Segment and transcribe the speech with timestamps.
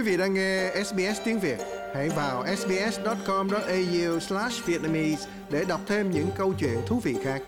[0.00, 1.58] Quý vị đang nghe SBS tiếng Việt,
[1.94, 7.42] hãy vào sbs.com.au/vietnamese để đọc thêm những câu chuyện thú vị khác.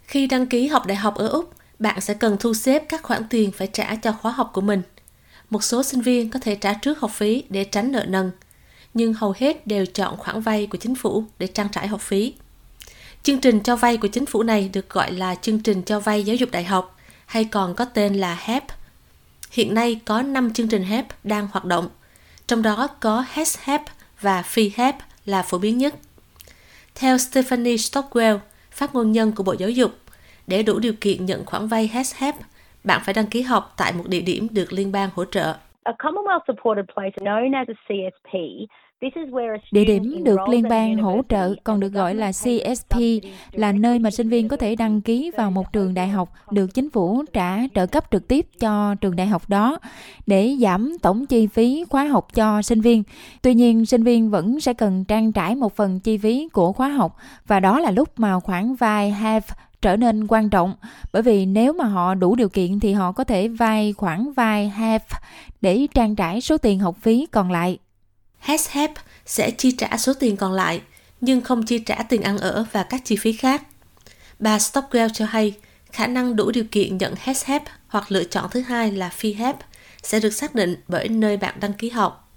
[0.00, 3.22] Khi đăng ký học đại học ở Úc, bạn sẽ cần thu xếp các khoản
[3.30, 4.82] tiền phải trả cho khóa học của mình.
[5.50, 8.30] Một số sinh viên có thể trả trước học phí để tránh nợ nần,
[8.94, 12.34] nhưng hầu hết đều chọn khoản vay của chính phủ để trang trải học phí.
[13.22, 16.24] Chương trình cho vay của chính phủ này được gọi là chương trình cho vay
[16.24, 16.96] giáo dục đại học
[17.30, 18.62] hay còn có tên là HEP.
[19.52, 21.88] Hiện nay có 5 chương trình HEP đang hoạt động,
[22.46, 23.24] trong đó có
[23.66, 23.80] HEP
[24.20, 24.94] và Phi HEP
[25.24, 25.94] là phổ biến nhất.
[26.94, 28.38] Theo Stephanie Stockwell,
[28.70, 29.90] phát ngôn nhân của Bộ Giáo dục,
[30.46, 32.34] để đủ điều kiện nhận khoản vay HEP,
[32.84, 35.54] bạn phải đăng ký học tại một địa điểm được liên bang hỗ trợ.
[35.82, 38.32] A Commonwealth supported place known as a CSP
[39.72, 42.96] Địa điểm được liên bang hỗ trợ còn được gọi là CSP
[43.52, 46.74] là nơi mà sinh viên có thể đăng ký vào một trường đại học được
[46.74, 49.78] chính phủ trả trợ cấp trực tiếp cho trường đại học đó
[50.26, 53.02] để giảm tổng chi phí khóa học cho sinh viên.
[53.42, 56.88] Tuy nhiên, sinh viên vẫn sẽ cần trang trải một phần chi phí của khóa
[56.88, 59.46] học và đó là lúc mà khoản vay HAVE
[59.82, 60.74] trở nên quan trọng.
[61.12, 64.68] Bởi vì nếu mà họ đủ điều kiện thì họ có thể vay khoản vay
[64.68, 65.04] HAVE
[65.60, 67.78] để trang trải số tiền học phí còn lại
[68.40, 68.90] HESHEP
[69.26, 70.80] sẽ chi trả số tiền còn lại,
[71.20, 73.62] nhưng không chi trả tiền ăn ở và các chi phí khác.
[74.38, 75.54] Bà Stockwell cho hay,
[75.92, 79.56] khả năng đủ điều kiện nhận HESHEP hoặc lựa chọn thứ hai là PHEP
[80.02, 82.29] sẽ được xác định bởi nơi bạn đăng ký học.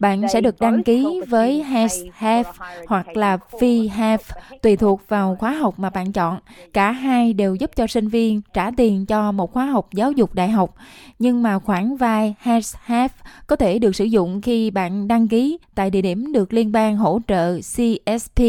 [0.00, 2.50] Bạn sẽ được đăng ký với HES HAVE
[2.86, 4.24] hoặc là Phi HAVE
[4.62, 6.38] tùy thuộc vào khóa học mà bạn chọn.
[6.72, 10.34] Cả hai đều giúp cho sinh viên trả tiền cho một khóa học giáo dục
[10.34, 10.74] đại học.
[11.18, 13.14] Nhưng mà khoản vay HES HAVE
[13.46, 16.96] có thể được sử dụng khi bạn đăng ký tại địa điểm được liên bang
[16.96, 18.42] hỗ trợ CSP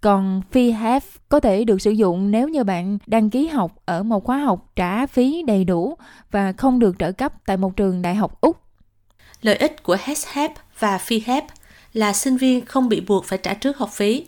[0.00, 4.02] còn phi half có thể được sử dụng nếu như bạn đăng ký học ở
[4.02, 5.96] một khóa học trả phí đầy đủ
[6.30, 8.60] và không được trợ cấp tại một trường đại học Úc.
[9.42, 11.44] Lợi ích của HESHEP và phi HEP
[11.92, 14.26] là sinh viên không bị buộc phải trả trước học phí.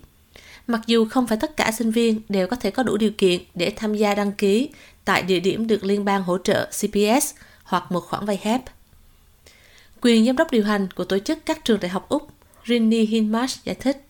[0.66, 3.40] Mặc dù không phải tất cả sinh viên đều có thể có đủ điều kiện
[3.54, 4.68] để tham gia đăng ký
[5.04, 7.34] tại địa điểm được liên bang hỗ trợ CPS
[7.64, 8.60] hoặc một khoản vay HEP.
[10.00, 12.28] Quyền giám đốc điều hành của tổ chức các trường đại học Úc,
[12.66, 14.09] rini Hinmarsh giải thích.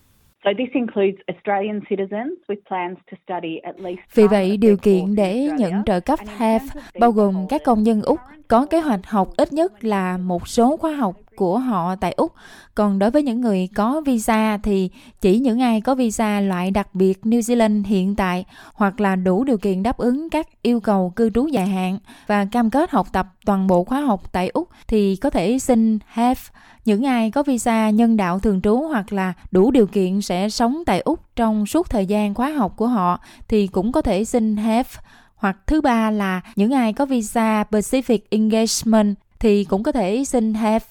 [4.14, 6.60] Vì vậy, điều kiện để nhận trợ cấp HEF
[6.98, 10.76] bao gồm các công dân Úc có kế hoạch học ít nhất là một số
[10.76, 12.32] khóa học của họ tại Úc.
[12.74, 14.90] Còn đối với những người có visa thì
[15.20, 19.44] chỉ những ai có visa loại đặc biệt New Zealand hiện tại hoặc là đủ
[19.44, 23.06] điều kiện đáp ứng các yêu cầu cư trú dài hạn và cam kết học
[23.12, 26.40] tập toàn bộ khóa học tại Úc thì có thể xin have
[26.84, 30.82] Những ai có visa nhân đạo thường trú hoặc là đủ điều kiện sẽ sống
[30.86, 34.56] tại Úc trong suốt thời gian khóa học của họ thì cũng có thể xin
[34.56, 34.90] have
[35.34, 40.54] Hoặc thứ ba là những ai có visa Pacific Engagement thì cũng có thể xin
[40.54, 40.86] have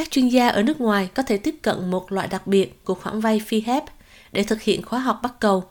[0.00, 2.94] các chuyên gia ở nước ngoài có thể tiếp cận một loại đặc biệt của
[2.94, 3.84] khoản vay phi hép
[4.32, 5.64] để thực hiện khóa học bắt cầu.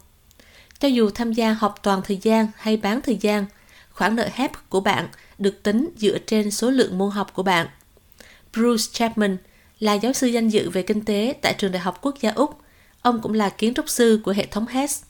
[0.80, 3.46] Cho dù tham gia học toàn thời gian hay bán thời gian,
[3.92, 5.08] khoản nợ hép của bạn
[5.38, 7.68] được tính dựa trên số lượng môn học của bạn.
[8.54, 9.38] Bruce Chapman
[9.80, 12.60] là giáo sư danh dự về kinh tế tại trường Đại học Quốc gia Úc.
[13.02, 15.04] Ông cũng là kiến trúc sư của hệ thống HES.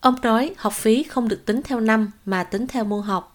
[0.00, 3.33] Ông nói học phí không được tính theo năm mà tính theo môn học.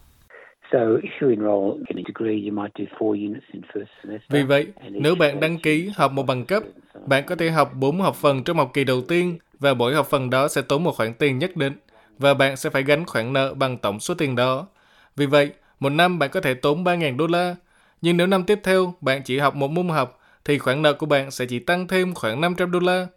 [4.30, 6.64] Vì vậy, nếu bạn đăng ký học một bằng cấp,
[7.06, 10.08] bạn có thể học 4 học phần trong học kỳ đầu tiên và mỗi học
[10.10, 11.74] phần đó sẽ tốn một khoản tiền nhất định
[12.20, 14.68] và bạn sẽ phải gánh khoản nợ bằng tổng số tiền đó.
[15.16, 17.56] Vì vậy, một năm bạn có thể tốn 3.000 đô la,
[18.02, 21.06] nhưng nếu năm tiếp theo bạn chỉ học một môn học thì khoản nợ của
[21.06, 23.08] bạn sẽ chỉ tăng thêm khoảng 500 đô la.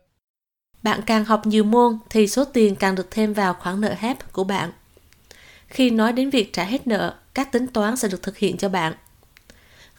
[0.82, 4.32] Bạn càng học nhiều môn thì số tiền càng được thêm vào khoản nợ HEP
[4.32, 4.70] của bạn.
[5.72, 8.68] Khi nói đến việc trả hết nợ, các tính toán sẽ được thực hiện cho
[8.68, 8.92] bạn.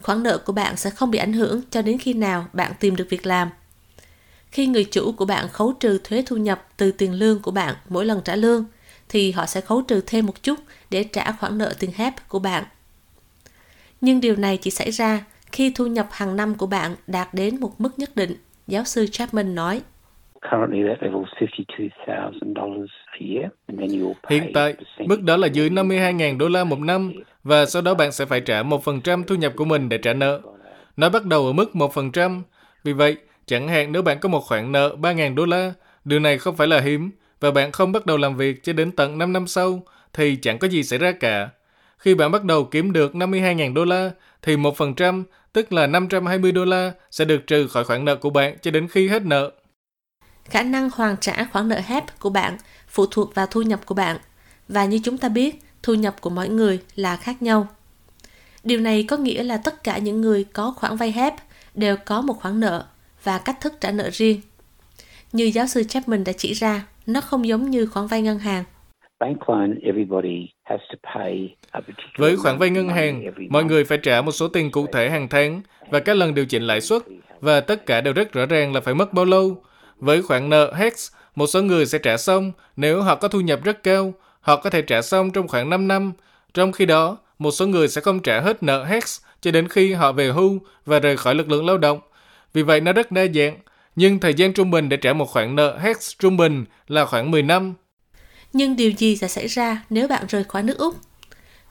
[0.01, 2.95] Khoản nợ của bạn sẽ không bị ảnh hưởng cho đến khi nào bạn tìm
[2.95, 3.49] được việc làm.
[4.51, 7.75] Khi người chủ của bạn khấu trừ thuế thu nhập từ tiền lương của bạn
[7.89, 8.65] mỗi lần trả lương,
[9.09, 10.59] thì họ sẽ khấu trừ thêm một chút
[10.89, 12.63] để trả khoản nợ tiền HEP của bạn.
[14.01, 17.59] Nhưng điều này chỉ xảy ra khi thu nhập hàng năm của bạn đạt đến
[17.59, 18.35] một mức nhất định,
[18.67, 19.81] giáo sư Chapman nói.
[24.29, 27.11] Hiện tại, mức đó là dưới 52.000 đô la một năm
[27.43, 30.41] và sau đó bạn sẽ phải trả 1% thu nhập của mình để trả nợ.
[30.97, 32.41] Nó bắt đầu ở mức 1%.
[32.83, 35.73] Vì vậy, chẳng hạn nếu bạn có một khoản nợ 3.000 đô la,
[36.05, 38.91] điều này không phải là hiếm và bạn không bắt đầu làm việc cho đến
[38.91, 41.49] tận 5 năm sau thì chẳng có gì xảy ra cả.
[41.97, 44.11] Khi bạn bắt đầu kiếm được 52.000 đô la
[44.41, 45.23] thì 1%,
[45.53, 48.87] tức là 520 đô la sẽ được trừ khỏi khoản nợ của bạn cho đến
[48.87, 49.51] khi hết nợ.
[50.45, 52.57] Khả năng hoàn trả khoản nợ HEP của bạn
[52.87, 54.17] phụ thuộc vào thu nhập của bạn.
[54.67, 57.67] Và như chúng ta biết, thu nhập của mỗi người là khác nhau.
[58.63, 61.33] Điều này có nghĩa là tất cả những người có khoản vay HEP
[61.75, 62.85] đều có một khoản nợ
[63.23, 64.41] và cách thức trả nợ riêng.
[65.31, 68.63] Như giáo sư Chapman đã chỉ ra, nó không giống như khoản vay ngân hàng.
[72.17, 75.27] Với khoản vay ngân hàng, mọi người phải trả một số tiền cụ thể hàng
[75.29, 77.01] tháng và các lần điều chỉnh lãi suất
[77.41, 79.63] và tất cả đều rất rõ ràng là phải mất bao lâu.
[80.03, 83.59] Với khoản nợ HEX, một số người sẽ trả xong nếu họ có thu nhập
[83.63, 86.13] rất cao, họ có thể trả xong trong khoảng 5 năm.
[86.53, 89.93] Trong khi đó, một số người sẽ không trả hết nợ HEX cho đến khi
[89.93, 91.99] họ về hưu và rời khỏi lực lượng lao động.
[92.53, 93.57] Vì vậy nó rất đa dạng,
[93.95, 97.31] nhưng thời gian trung bình để trả một khoản nợ HEX trung bình là khoảng
[97.31, 97.73] 10 năm.
[98.53, 100.95] Nhưng điều gì sẽ xảy ra nếu bạn rời khỏi nước Úc?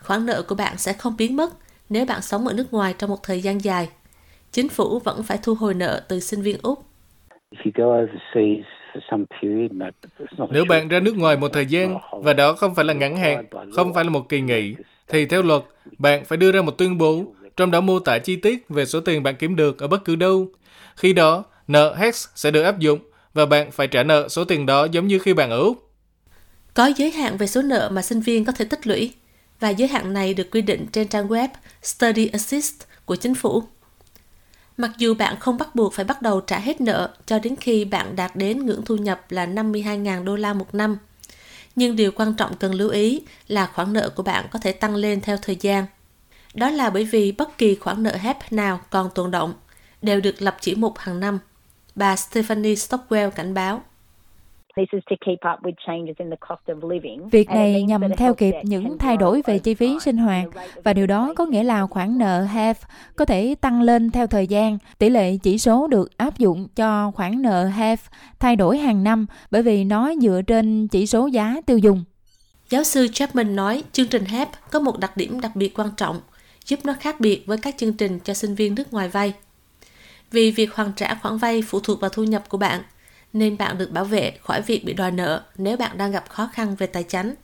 [0.00, 1.52] Khoản nợ của bạn sẽ không biến mất
[1.88, 3.88] nếu bạn sống ở nước ngoài trong một thời gian dài.
[4.52, 6.91] Chính phủ vẫn phải thu hồi nợ từ sinh viên Úc.
[10.50, 13.44] Nếu bạn ra nước ngoài một thời gian và đó không phải là ngắn hạn,
[13.72, 14.74] không phải là một kỳ nghỉ,
[15.08, 15.62] thì theo luật,
[15.98, 17.24] bạn phải đưa ra một tuyên bố,
[17.56, 20.16] trong đó mô tả chi tiết về số tiền bạn kiếm được ở bất cứ
[20.16, 20.46] đâu.
[20.96, 22.98] Khi đó, nợ HEX sẽ được áp dụng
[23.34, 25.90] và bạn phải trả nợ số tiền đó giống như khi bạn ở Úc.
[26.74, 29.12] Có giới hạn về số nợ mà sinh viên có thể tích lũy
[29.60, 31.48] và giới hạn này được quy định trên trang web
[31.82, 32.74] Study Assist
[33.04, 33.62] của chính phủ.
[34.76, 37.84] Mặc dù bạn không bắt buộc phải bắt đầu trả hết nợ cho đến khi
[37.84, 40.98] bạn đạt đến ngưỡng thu nhập là 52.000 đô la một năm,
[41.76, 44.94] nhưng điều quan trọng cần lưu ý là khoản nợ của bạn có thể tăng
[44.94, 45.86] lên theo thời gian.
[46.54, 49.54] Đó là bởi vì bất kỳ khoản nợ HEP nào còn tồn động
[50.02, 51.38] đều được lập chỉ mục hàng năm.
[51.94, 53.82] Bà Stephanie Stockwell cảnh báo.
[57.30, 60.44] Việc này nhằm theo kịp những thay đổi về chi phí sinh hoạt
[60.84, 62.74] và điều đó có nghĩa là khoản nợ HEF
[63.16, 64.78] có thể tăng lên theo thời gian.
[64.98, 67.96] Tỷ lệ chỉ số được áp dụng cho khoản nợ HEF
[68.38, 72.04] thay đổi hàng năm bởi vì nó dựa trên chỉ số giá tiêu dùng.
[72.68, 76.20] Giáo sư Chapman nói chương trình HEP có một đặc điểm đặc biệt quan trọng,
[76.64, 79.32] giúp nó khác biệt với các chương trình cho sinh viên nước ngoài vay.
[80.30, 82.80] Vì việc hoàn trả khoản vay phụ thuộc vào thu nhập của bạn,
[83.32, 86.50] nên bạn được bảo vệ khỏi việc bị đòi nợ nếu bạn đang gặp khó
[86.52, 87.34] khăn về tài chính.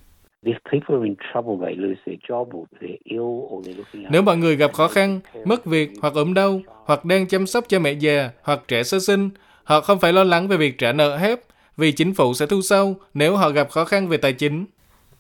[4.11, 7.65] Nếu mọi người gặp khó khăn, mất việc hoặc ốm đau, hoặc đang chăm sóc
[7.69, 9.31] cho mẹ già hoặc trẻ sơ sinh,
[9.65, 11.41] họ không phải lo lắng về việc trả nợ HEP
[11.77, 14.67] vì chính phủ sẽ thu sau nếu họ gặp khó khăn về tài chính.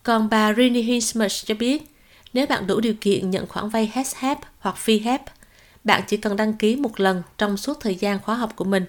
[0.02, 1.82] Còn bà Rini Hinsmuth cho biết,
[2.32, 5.20] nếu bạn đủ điều kiện nhận khoản vay HEP hoặc phi HEP,
[5.84, 8.84] bạn chỉ cần đăng ký một lần trong suốt thời gian khóa học của mình.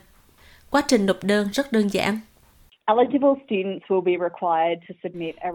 [0.69, 2.19] Quá trình nộp đơn rất đơn giản.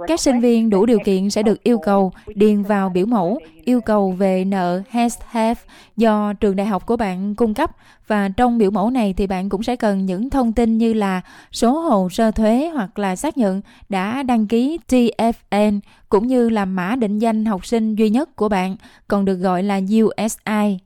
[0.06, 3.80] Các sinh viên đủ điều kiện sẽ được yêu cầu điền vào biểu mẫu yêu
[3.80, 5.54] cầu về nợ HESF
[5.96, 7.70] do trường đại học của bạn cung cấp
[8.06, 11.20] và trong biểu mẫu này thì bạn cũng sẽ cần những thông tin như là
[11.52, 16.64] số hồ sơ thuế hoặc là xác nhận đã đăng ký TFN cũng như là
[16.64, 18.76] mã định danh học sinh duy nhất của bạn,
[19.08, 20.78] còn được gọi là USI.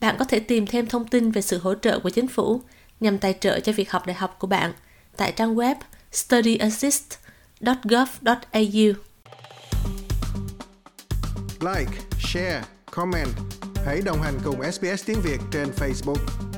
[0.00, 2.60] Bạn có thể tìm thêm thông tin về sự hỗ trợ của chính phủ
[3.02, 4.72] nhằm tài trợ cho việc học đại học của bạn
[5.16, 5.74] tại trang web
[6.12, 8.92] studyassist.gov.au.
[11.60, 13.28] Like, share, comment.
[13.86, 16.51] Hãy đồng hành cùng SBS tiếng Việt trên Facebook.